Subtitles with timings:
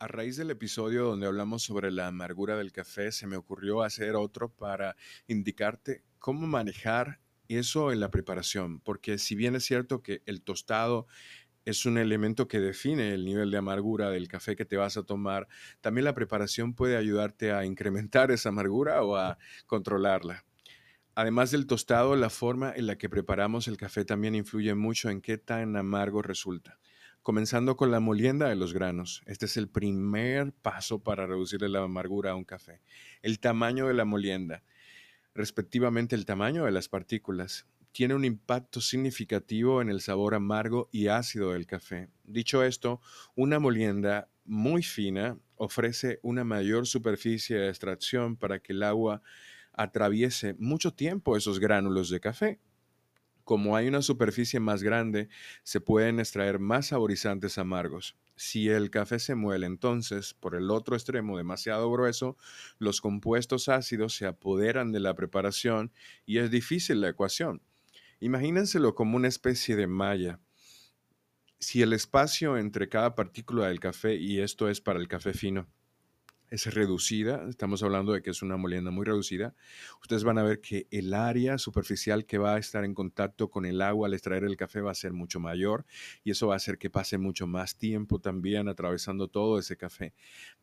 [0.00, 4.16] A raíz del episodio donde hablamos sobre la amargura del café, se me ocurrió hacer
[4.16, 10.22] otro para indicarte cómo manejar eso en la preparación, porque si bien es cierto que
[10.24, 11.06] el tostado
[11.66, 15.02] es un elemento que define el nivel de amargura del café que te vas a
[15.02, 15.48] tomar,
[15.82, 19.36] también la preparación puede ayudarte a incrementar esa amargura o a
[19.66, 20.46] controlarla.
[21.14, 25.20] Además del tostado, la forma en la que preparamos el café también influye mucho en
[25.20, 26.79] qué tan amargo resulta
[27.22, 29.22] comenzando con la molienda de los granos.
[29.26, 32.80] Este es el primer paso para reducirle la amargura a un café.
[33.22, 34.62] El tamaño de la molienda,
[35.34, 41.08] respectivamente el tamaño de las partículas, tiene un impacto significativo en el sabor amargo y
[41.08, 42.08] ácido del café.
[42.24, 43.00] Dicho esto,
[43.34, 49.22] una molienda muy fina ofrece una mayor superficie de extracción para que el agua
[49.72, 52.60] atraviese mucho tiempo esos gránulos de café
[53.50, 55.28] como hay una superficie más grande,
[55.64, 58.16] se pueden extraer más saborizantes amargos.
[58.36, 62.36] Si el café se muele entonces por el otro extremo demasiado grueso,
[62.78, 65.90] los compuestos ácidos se apoderan de la preparación
[66.24, 67.60] y es difícil la ecuación.
[68.20, 70.38] Imagínenselo como una especie de malla.
[71.58, 75.66] Si el espacio entre cada partícula del café, y esto es para el café fino,
[76.50, 79.54] es reducida, estamos hablando de que es una molienda muy reducida,
[80.02, 83.64] ustedes van a ver que el área superficial que va a estar en contacto con
[83.64, 85.86] el agua al extraer el café va a ser mucho mayor
[86.24, 90.12] y eso va a hacer que pase mucho más tiempo también atravesando todo ese café.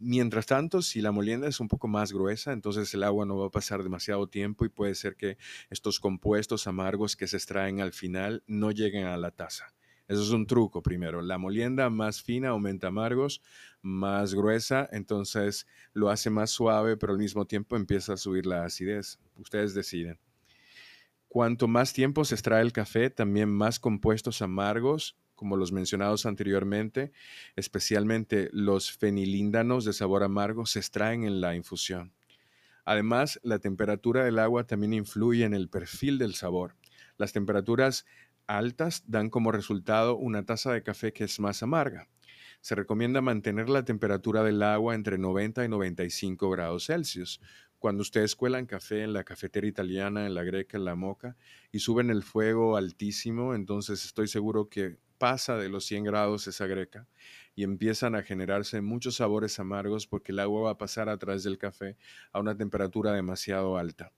[0.00, 3.46] Mientras tanto, si la molienda es un poco más gruesa, entonces el agua no va
[3.46, 5.38] a pasar demasiado tiempo y puede ser que
[5.70, 9.77] estos compuestos amargos que se extraen al final no lleguen a la taza.
[10.08, 11.20] Eso es un truco primero.
[11.20, 13.42] La molienda más fina aumenta amargos,
[13.82, 18.64] más gruesa, entonces lo hace más suave, pero al mismo tiempo empieza a subir la
[18.64, 19.18] acidez.
[19.36, 20.18] Ustedes deciden.
[21.28, 27.12] Cuanto más tiempo se extrae el café, también más compuestos amargos, como los mencionados anteriormente,
[27.54, 32.14] especialmente los fenilíndanos de sabor amargo, se extraen en la infusión.
[32.86, 36.74] Además, la temperatura del agua también influye en el perfil del sabor.
[37.18, 38.06] Las temperaturas
[38.48, 42.08] altas dan como resultado una taza de café que es más amarga.
[42.60, 47.40] Se recomienda mantener la temperatura del agua entre 90 y 95 grados Celsius.
[47.78, 51.36] Cuando ustedes cuelan café en la cafetera italiana, en la greca, en la moca,
[51.70, 56.66] y suben el fuego altísimo, entonces estoy seguro que pasa de los 100 grados esa
[56.66, 57.06] greca
[57.54, 61.42] y empiezan a generarse muchos sabores amargos porque el agua va a pasar a través
[61.42, 61.96] del café
[62.32, 64.12] a una temperatura demasiado alta.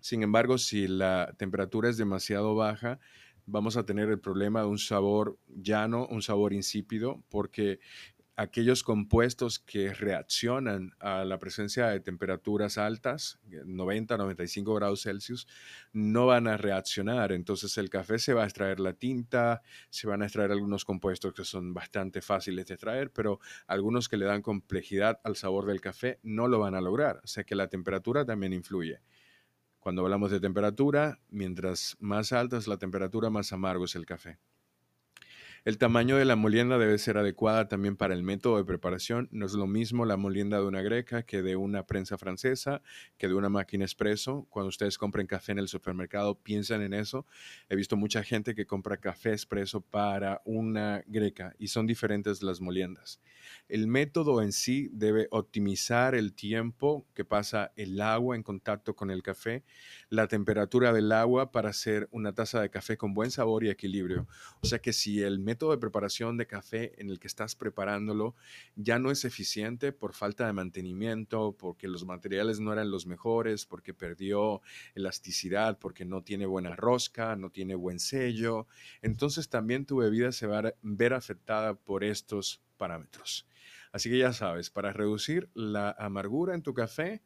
[0.00, 2.98] Sin embargo, si la temperatura es demasiado baja,
[3.46, 7.80] vamos a tener el problema de un sabor llano, un sabor insípido, porque
[8.36, 15.46] aquellos compuestos que reaccionan a la presencia de temperaturas altas, 90, 95 grados Celsius,
[15.92, 17.32] no van a reaccionar.
[17.32, 21.34] Entonces el café se va a extraer la tinta, se van a extraer algunos compuestos
[21.34, 25.80] que son bastante fáciles de extraer, pero algunos que le dan complejidad al sabor del
[25.80, 27.20] café no lo van a lograr.
[27.22, 29.00] O sea que la temperatura también influye.
[29.82, 34.38] Cuando hablamos de temperatura, mientras más alta es la temperatura, más amargo es el café.
[35.64, 39.28] El tamaño de la molienda debe ser adecuada también para el método de preparación.
[39.30, 42.82] No es lo mismo la molienda de una greca que de una prensa francesa,
[43.16, 44.44] que de una máquina expreso.
[44.50, 47.26] Cuando ustedes compren café en el supermercado, piensen en eso.
[47.68, 52.60] He visto mucha gente que compra café expreso para una greca y son diferentes las
[52.60, 53.20] moliendas.
[53.68, 59.12] El método en sí debe optimizar el tiempo que pasa el agua en contacto con
[59.12, 59.62] el café,
[60.08, 64.26] la temperatura del agua para hacer una taza de café con buen sabor y equilibrio.
[64.60, 68.34] O sea que si el método de preparación de café en el que estás preparándolo
[68.74, 73.66] ya no es eficiente por falta de mantenimiento, porque los materiales no eran los mejores,
[73.66, 74.62] porque perdió
[74.94, 78.66] elasticidad, porque no tiene buena rosca, no tiene buen sello,
[79.02, 83.46] entonces también tu bebida se va a ver afectada por estos parámetros.
[83.92, 87.20] Así que ya sabes, para reducir la amargura en tu café,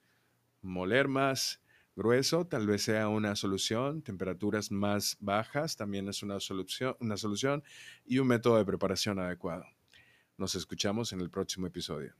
[0.62, 1.62] moler más,
[1.96, 7.64] grueso tal vez sea una solución, temperaturas más bajas también es una solución, una solución
[8.04, 9.64] y un método de preparación adecuado.
[10.36, 12.14] Nos escuchamos en el próximo episodio.